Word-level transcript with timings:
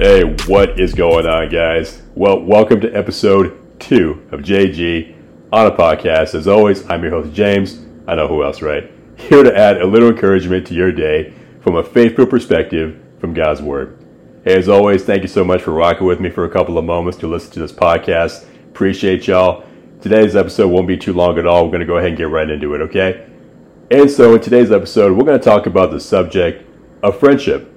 Hey, 0.00 0.22
what 0.46 0.78
is 0.78 0.94
going 0.94 1.26
on, 1.26 1.48
guys? 1.48 2.02
Well, 2.14 2.40
welcome 2.40 2.80
to 2.82 2.92
episode 2.96 3.80
two 3.80 4.24
of 4.30 4.42
JG 4.42 5.12
on 5.52 5.66
a 5.66 5.72
podcast. 5.72 6.36
As 6.36 6.46
always, 6.46 6.88
I'm 6.88 7.02
your 7.02 7.10
host, 7.10 7.32
James. 7.32 7.80
I 8.06 8.14
know 8.14 8.28
who 8.28 8.44
else, 8.44 8.62
right? 8.62 8.92
Here 9.16 9.42
to 9.42 9.58
add 9.58 9.82
a 9.82 9.86
little 9.88 10.10
encouragement 10.10 10.68
to 10.68 10.74
your 10.74 10.92
day 10.92 11.34
from 11.62 11.74
a 11.74 11.82
faithful 11.82 12.26
perspective 12.26 12.96
from 13.18 13.34
God's 13.34 13.60
Word. 13.60 13.98
Hey, 14.44 14.56
as 14.56 14.68
always, 14.68 15.02
thank 15.02 15.22
you 15.22 15.28
so 15.28 15.42
much 15.42 15.62
for 15.62 15.72
rocking 15.72 16.06
with 16.06 16.20
me 16.20 16.30
for 16.30 16.44
a 16.44 16.48
couple 16.48 16.78
of 16.78 16.84
moments 16.84 17.18
to 17.18 17.26
listen 17.26 17.50
to 17.54 17.58
this 17.58 17.72
podcast. 17.72 18.44
Appreciate 18.68 19.26
y'all. 19.26 19.64
Today's 20.00 20.36
episode 20.36 20.68
won't 20.68 20.86
be 20.86 20.96
too 20.96 21.12
long 21.12 21.40
at 21.40 21.46
all. 21.48 21.64
We're 21.64 21.72
going 21.72 21.80
to 21.80 21.86
go 21.86 21.96
ahead 21.96 22.10
and 22.10 22.16
get 22.16 22.30
right 22.30 22.48
into 22.48 22.72
it, 22.76 22.82
okay? 22.82 23.28
And 23.90 24.08
so, 24.08 24.36
in 24.36 24.40
today's 24.42 24.70
episode, 24.70 25.18
we're 25.18 25.24
going 25.24 25.40
to 25.40 25.44
talk 25.44 25.66
about 25.66 25.90
the 25.90 25.98
subject 25.98 26.64
of 27.02 27.18
friendship. 27.18 27.76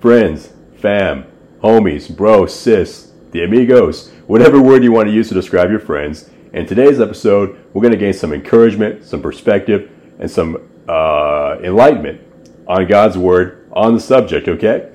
Friends, 0.00 0.52
fam, 0.74 1.31
homies, 1.62 2.14
bro, 2.14 2.44
sis, 2.46 3.12
the 3.30 3.44
amigos, 3.44 4.10
whatever 4.26 4.60
word 4.60 4.82
you 4.82 4.90
want 4.90 5.06
to 5.06 5.14
use 5.14 5.28
to 5.28 5.34
describe 5.34 5.70
your 5.70 5.78
friends. 5.78 6.28
In 6.52 6.66
today's 6.66 7.00
episode, 7.00 7.64
we're 7.72 7.82
going 7.82 7.92
to 7.92 7.98
gain 7.98 8.12
some 8.12 8.32
encouragement, 8.32 9.04
some 9.04 9.22
perspective, 9.22 9.90
and 10.18 10.30
some 10.30 10.68
uh, 10.88 11.58
enlightenment 11.62 12.20
on 12.66 12.86
God's 12.88 13.16
word 13.16 13.70
on 13.72 13.94
the 13.94 14.00
subject, 14.00 14.48
okay? 14.48 14.90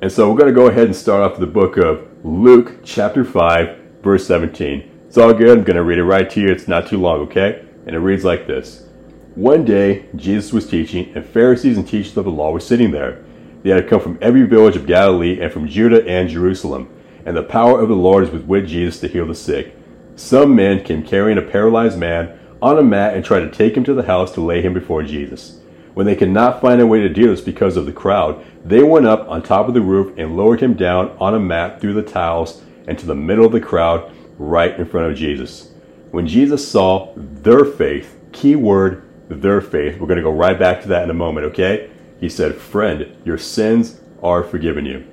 And 0.00 0.10
so 0.10 0.30
we're 0.30 0.38
going 0.38 0.54
to 0.54 0.58
go 0.58 0.68
ahead 0.68 0.86
and 0.86 0.96
start 0.96 1.22
off 1.22 1.38
the 1.38 1.46
book 1.46 1.76
of 1.76 2.06
Luke, 2.24 2.78
chapter 2.84 3.24
5, 3.24 3.78
verse 4.02 4.26
17. 4.26 5.04
It's 5.08 5.18
all 5.18 5.34
good. 5.34 5.58
I'm 5.58 5.64
going 5.64 5.76
to 5.76 5.82
read 5.82 5.98
it 5.98 6.04
right 6.04 6.30
to 6.30 6.40
you. 6.40 6.48
It's 6.48 6.68
not 6.68 6.86
too 6.86 6.98
long, 6.98 7.20
okay? 7.22 7.66
And 7.86 7.96
it 7.96 7.98
reads 7.98 8.24
like 8.24 8.46
this 8.46 8.86
One 9.34 9.64
day, 9.64 10.06
Jesus 10.14 10.52
was 10.52 10.68
teaching, 10.68 11.12
and 11.16 11.26
Pharisees 11.26 11.76
and 11.76 11.86
teachers 11.86 12.16
of 12.16 12.26
the 12.26 12.30
law 12.30 12.52
were 12.52 12.60
sitting 12.60 12.92
there. 12.92 13.24
They 13.62 13.70
had 13.70 13.88
come 13.88 14.00
from 14.00 14.18
every 14.20 14.42
village 14.42 14.76
of 14.76 14.86
Galilee 14.86 15.40
and 15.40 15.52
from 15.52 15.68
Judah 15.68 16.06
and 16.06 16.28
Jerusalem. 16.28 16.88
And 17.24 17.36
the 17.36 17.42
power 17.42 17.80
of 17.80 17.88
the 17.88 17.94
Lord 17.94 18.30
was 18.32 18.42
with 18.42 18.66
Jesus 18.66 19.00
to 19.00 19.08
heal 19.08 19.26
the 19.26 19.34
sick. 19.34 19.76
Some 20.16 20.54
men 20.54 20.84
came 20.84 21.02
carrying 21.02 21.38
a 21.38 21.42
paralyzed 21.42 21.98
man 21.98 22.38
on 22.62 22.78
a 22.78 22.82
mat 22.82 23.14
and 23.14 23.24
tried 23.24 23.40
to 23.40 23.50
take 23.50 23.76
him 23.76 23.84
to 23.84 23.94
the 23.94 24.04
house 24.04 24.32
to 24.32 24.40
lay 24.40 24.62
him 24.62 24.74
before 24.74 25.02
Jesus. 25.02 25.60
When 25.94 26.06
they 26.06 26.16
could 26.16 26.30
not 26.30 26.60
find 26.60 26.80
a 26.80 26.86
way 26.86 27.00
to 27.00 27.08
do 27.08 27.28
this 27.28 27.40
because 27.40 27.76
of 27.76 27.84
the 27.84 27.92
crowd, 27.92 28.44
they 28.64 28.82
went 28.82 29.06
up 29.06 29.28
on 29.28 29.42
top 29.42 29.68
of 29.68 29.74
the 29.74 29.80
roof 29.80 30.16
and 30.16 30.36
lowered 30.36 30.60
him 30.60 30.74
down 30.74 31.16
on 31.18 31.34
a 31.34 31.40
mat 31.40 31.80
through 31.80 31.94
the 31.94 32.02
tiles 32.02 32.62
into 32.86 33.06
the 33.06 33.14
middle 33.14 33.44
of 33.44 33.52
the 33.52 33.60
crowd, 33.60 34.12
right 34.38 34.78
in 34.78 34.86
front 34.86 35.10
of 35.10 35.16
Jesus. 35.16 35.72
When 36.10 36.26
Jesus 36.26 36.66
saw 36.66 37.12
their 37.16 37.64
faith, 37.64 38.18
key 38.32 38.56
word, 38.56 39.02
their 39.28 39.60
faith, 39.60 39.98
we're 39.98 40.06
going 40.06 40.16
to 40.16 40.22
go 40.22 40.30
right 40.30 40.58
back 40.58 40.82
to 40.82 40.88
that 40.88 41.04
in 41.04 41.10
a 41.10 41.14
moment, 41.14 41.46
okay? 41.46 41.90
He 42.20 42.28
said, 42.28 42.56
Friend, 42.56 43.16
your 43.24 43.38
sins 43.38 44.00
are 44.22 44.44
forgiven 44.44 44.84
you. 44.84 45.06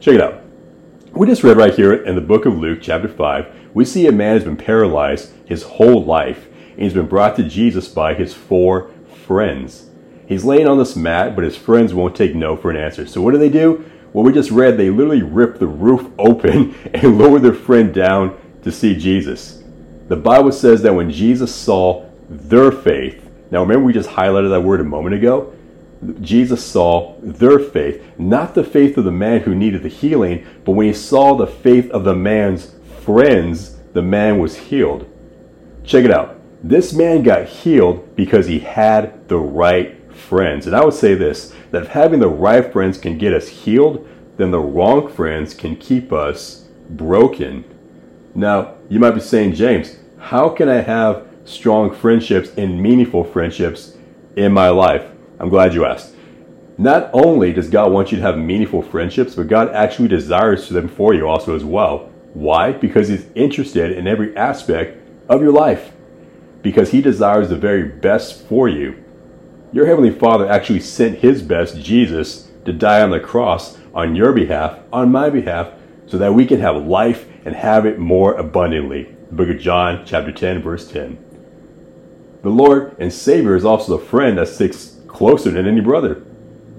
Check 0.00 0.16
it 0.16 0.20
out. 0.20 0.42
We 1.12 1.26
just 1.26 1.42
read 1.42 1.56
right 1.56 1.74
here 1.74 1.92
in 1.92 2.14
the 2.14 2.20
book 2.20 2.46
of 2.46 2.58
Luke, 2.58 2.80
chapter 2.82 3.08
5, 3.08 3.70
we 3.74 3.84
see 3.84 4.06
a 4.06 4.12
man 4.12 4.34
has 4.34 4.44
been 4.44 4.56
paralyzed 4.56 5.32
his 5.46 5.62
whole 5.62 6.04
life, 6.04 6.48
and 6.72 6.82
he's 6.82 6.94
been 6.94 7.06
brought 7.06 7.36
to 7.36 7.42
Jesus 7.42 7.88
by 7.88 8.14
his 8.14 8.34
four 8.34 8.90
friends. 9.26 9.90
He's 10.26 10.44
laying 10.44 10.66
on 10.66 10.78
this 10.78 10.96
mat, 10.96 11.34
but 11.34 11.44
his 11.44 11.56
friends 11.56 11.94
won't 11.94 12.16
take 12.16 12.34
no 12.34 12.56
for 12.56 12.70
an 12.70 12.76
answer. 12.76 13.06
So 13.06 13.20
what 13.20 13.32
do 13.32 13.38
they 13.38 13.48
do? 13.48 13.88
Well, 14.12 14.24
we 14.24 14.32
just 14.32 14.50
read 14.50 14.76
they 14.76 14.90
literally 14.90 15.22
rip 15.22 15.58
the 15.58 15.66
roof 15.66 16.10
open 16.18 16.74
and 16.94 17.18
lower 17.18 17.38
their 17.38 17.54
friend 17.54 17.94
down 17.94 18.38
to 18.62 18.72
see 18.72 18.96
Jesus. 18.96 19.62
The 20.08 20.16
Bible 20.16 20.52
says 20.52 20.82
that 20.82 20.94
when 20.94 21.10
Jesus 21.10 21.54
saw 21.54 22.08
their 22.28 22.72
faith, 22.72 23.28
now 23.50 23.62
remember 23.62 23.84
we 23.84 23.92
just 23.92 24.10
highlighted 24.10 24.50
that 24.50 24.62
word 24.62 24.80
a 24.80 24.84
moment 24.84 25.14
ago? 25.14 25.52
Jesus 26.20 26.64
saw 26.64 27.14
their 27.20 27.58
faith, 27.58 28.02
not 28.18 28.54
the 28.54 28.64
faith 28.64 28.96
of 28.96 29.04
the 29.04 29.10
man 29.10 29.40
who 29.40 29.54
needed 29.54 29.82
the 29.82 29.88
healing, 29.88 30.46
but 30.64 30.72
when 30.72 30.86
he 30.86 30.94
saw 30.94 31.34
the 31.34 31.46
faith 31.46 31.90
of 31.90 32.04
the 32.04 32.14
man's 32.14 32.74
friends, 33.02 33.76
the 33.92 34.02
man 34.02 34.38
was 34.38 34.56
healed. 34.56 35.06
Check 35.84 36.04
it 36.04 36.10
out. 36.10 36.38
This 36.62 36.92
man 36.92 37.22
got 37.22 37.46
healed 37.46 38.16
because 38.16 38.46
he 38.46 38.60
had 38.60 39.28
the 39.28 39.38
right 39.38 39.96
friends. 40.12 40.66
And 40.66 40.76
I 40.76 40.84
would 40.84 40.94
say 40.94 41.14
this 41.14 41.54
that 41.70 41.82
if 41.82 41.88
having 41.88 42.20
the 42.20 42.28
right 42.28 42.70
friends 42.72 42.98
can 42.98 43.18
get 43.18 43.32
us 43.32 43.48
healed, 43.48 44.06
then 44.36 44.50
the 44.50 44.60
wrong 44.60 45.08
friends 45.08 45.54
can 45.54 45.76
keep 45.76 46.12
us 46.12 46.68
broken. 46.88 47.64
Now, 48.34 48.74
you 48.88 48.98
might 48.98 49.12
be 49.12 49.20
saying, 49.20 49.54
James, 49.54 49.96
how 50.18 50.48
can 50.48 50.68
I 50.68 50.80
have 50.80 51.26
strong 51.44 51.94
friendships 51.94 52.50
and 52.56 52.82
meaningful 52.82 53.24
friendships 53.24 53.96
in 54.36 54.52
my 54.52 54.68
life? 54.68 55.09
I'm 55.40 55.48
glad 55.48 55.72
you 55.72 55.86
asked. 55.86 56.14
Not 56.76 57.10
only 57.12 57.52
does 57.52 57.70
God 57.70 57.92
want 57.92 58.12
you 58.12 58.18
to 58.18 58.22
have 58.22 58.38
meaningful 58.38 58.82
friendships, 58.82 59.34
but 59.34 59.48
God 59.48 59.70
actually 59.74 60.08
desires 60.08 60.68
them 60.68 60.86
for 60.86 61.14
you 61.14 61.26
also 61.26 61.56
as 61.56 61.64
well. 61.64 62.10
Why? 62.34 62.72
Because 62.72 63.08
He's 63.08 63.26
interested 63.34 63.90
in 63.90 64.06
every 64.06 64.36
aspect 64.36 64.98
of 65.28 65.42
your 65.42 65.52
life. 65.52 65.92
Because 66.62 66.90
He 66.90 67.00
desires 67.00 67.48
the 67.48 67.56
very 67.56 67.84
best 67.84 68.46
for 68.46 68.68
you. 68.68 69.02
Your 69.72 69.86
Heavenly 69.86 70.10
Father 70.10 70.48
actually 70.48 70.80
sent 70.80 71.18
His 71.18 71.42
best, 71.42 71.80
Jesus, 71.80 72.50
to 72.66 72.72
die 72.72 73.02
on 73.02 73.10
the 73.10 73.20
cross 73.20 73.78
on 73.94 74.14
your 74.14 74.32
behalf, 74.32 74.78
on 74.92 75.10
my 75.10 75.30
behalf, 75.30 75.72
so 76.06 76.18
that 76.18 76.34
we 76.34 76.46
can 76.46 76.60
have 76.60 76.86
life 76.86 77.26
and 77.44 77.54
have 77.54 77.86
it 77.86 77.98
more 77.98 78.34
abundantly. 78.34 79.16
The 79.30 79.36
book 79.36 79.48
of 79.48 79.58
John, 79.58 80.04
chapter 80.04 80.32
10, 80.32 80.62
verse 80.62 80.90
10. 80.90 81.24
The 82.42 82.50
Lord 82.50 82.96
and 82.98 83.12
Savior 83.12 83.54
is 83.54 83.64
also 83.64 83.96
the 83.96 84.04
friend 84.04 84.38
that 84.38 84.48
sticks 84.48 84.99
closer 85.12 85.50
than 85.50 85.66
any 85.66 85.80
brother, 85.80 86.22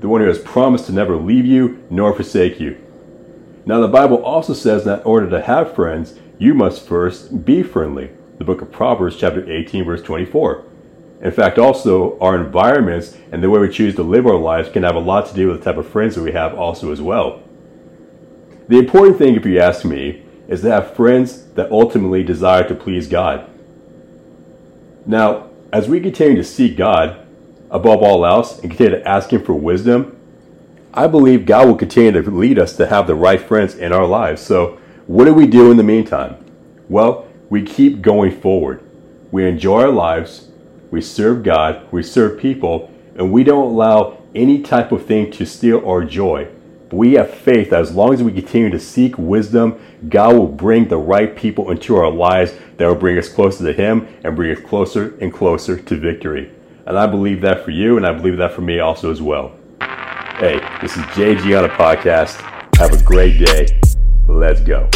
the 0.00 0.08
one 0.08 0.20
who 0.20 0.26
has 0.26 0.38
promised 0.38 0.86
to 0.86 0.92
never 0.92 1.16
leave 1.16 1.46
you 1.46 1.84
nor 1.90 2.14
forsake 2.14 2.60
you. 2.60 2.76
Now, 3.64 3.80
the 3.80 3.88
Bible 3.88 4.22
also 4.22 4.52
says 4.52 4.84
that 4.84 5.00
in 5.00 5.06
order 5.06 5.28
to 5.30 5.42
have 5.42 5.74
friends, 5.74 6.18
you 6.38 6.54
must 6.54 6.86
first 6.86 7.44
be 7.44 7.62
friendly. 7.62 8.10
The 8.38 8.44
book 8.44 8.60
of 8.62 8.70
Proverbs, 8.70 9.16
chapter 9.16 9.50
18, 9.50 9.84
verse 9.84 10.02
24. 10.02 10.64
In 11.22 11.30
fact, 11.32 11.58
also, 11.58 12.18
our 12.20 12.36
environments 12.36 13.16
and 13.32 13.42
the 13.42 13.48
way 13.48 13.58
we 13.58 13.70
choose 13.70 13.94
to 13.96 14.02
live 14.02 14.26
our 14.26 14.36
lives 14.36 14.68
can 14.68 14.82
have 14.82 14.94
a 14.94 15.00
lot 15.00 15.26
to 15.28 15.34
do 15.34 15.48
with 15.48 15.58
the 15.58 15.64
type 15.64 15.78
of 15.78 15.88
friends 15.88 16.14
that 16.14 16.22
we 16.22 16.32
have, 16.32 16.54
also, 16.54 16.92
as 16.92 17.00
well. 17.00 17.42
The 18.68 18.78
important 18.78 19.18
thing, 19.18 19.34
if 19.34 19.46
you 19.46 19.58
ask 19.58 19.84
me, 19.84 20.22
is 20.46 20.60
to 20.60 20.70
have 20.70 20.94
friends 20.94 21.46
that 21.54 21.72
ultimately 21.72 22.22
desire 22.22 22.68
to 22.68 22.74
please 22.74 23.08
God. 23.08 23.48
Now, 25.06 25.48
as 25.72 25.88
we 25.88 26.00
continue 26.00 26.36
to 26.36 26.44
seek 26.44 26.76
God 26.76 27.25
above 27.70 28.02
all 28.02 28.24
else 28.24 28.58
and 28.58 28.70
continue 28.70 28.98
to 28.98 29.08
ask 29.08 29.32
Him 29.32 29.42
for 29.42 29.54
wisdom, 29.54 30.16
I 30.94 31.06
believe 31.06 31.44
God 31.44 31.66
will 31.66 31.76
continue 31.76 32.12
to 32.12 32.30
lead 32.30 32.58
us 32.58 32.76
to 32.76 32.86
have 32.86 33.06
the 33.06 33.14
right 33.14 33.40
friends 33.40 33.74
in 33.74 33.92
our 33.92 34.06
lives. 34.06 34.40
So, 34.40 34.78
what 35.06 35.26
do 35.26 35.34
we 35.34 35.46
do 35.46 35.70
in 35.70 35.76
the 35.76 35.82
meantime? 35.82 36.36
Well, 36.88 37.28
we 37.50 37.62
keep 37.62 38.02
going 38.02 38.40
forward. 38.40 38.82
We 39.30 39.46
enjoy 39.46 39.82
our 39.82 39.90
lives, 39.90 40.48
we 40.90 41.00
serve 41.00 41.42
God, 41.42 41.86
we 41.92 42.02
serve 42.02 42.38
people, 42.38 42.90
and 43.16 43.32
we 43.32 43.44
don't 43.44 43.72
allow 43.72 44.22
any 44.34 44.62
type 44.62 44.92
of 44.92 45.04
thing 45.04 45.30
to 45.32 45.44
steal 45.44 45.86
our 45.86 46.04
joy. 46.04 46.48
But 46.88 46.96
we 46.96 47.14
have 47.14 47.34
faith 47.34 47.70
that 47.70 47.80
as 47.80 47.94
long 47.94 48.14
as 48.14 48.22
we 48.22 48.32
continue 48.32 48.70
to 48.70 48.78
seek 48.78 49.18
wisdom, 49.18 49.80
God 50.08 50.36
will 50.36 50.46
bring 50.46 50.88
the 50.88 50.96
right 50.96 51.34
people 51.34 51.70
into 51.70 51.96
our 51.96 52.10
lives 52.10 52.54
that 52.76 52.86
will 52.86 52.94
bring 52.94 53.18
us 53.18 53.28
closer 53.28 53.64
to 53.64 53.72
Him 53.72 54.06
and 54.22 54.36
bring 54.36 54.56
us 54.56 54.62
closer 54.62 55.16
and 55.20 55.32
closer 55.32 55.78
to 55.78 55.96
victory. 55.96 56.52
And 56.86 56.96
I 56.96 57.06
believe 57.06 57.40
that 57.40 57.64
for 57.64 57.72
you, 57.72 57.96
and 57.96 58.06
I 58.06 58.12
believe 58.12 58.36
that 58.36 58.52
for 58.52 58.60
me 58.60 58.78
also 58.78 59.10
as 59.10 59.20
well. 59.20 59.52
Hey, 59.80 60.60
this 60.80 60.96
is 60.96 61.02
JG 61.14 61.58
on 61.58 61.64
a 61.64 61.68
podcast. 61.68 62.40
Have 62.76 62.92
a 62.92 63.02
great 63.02 63.44
day. 63.44 63.66
Let's 64.28 64.60
go. 64.60 64.88